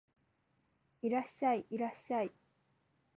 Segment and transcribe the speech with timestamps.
[1.03, 2.31] いらっしゃい、いらっしゃい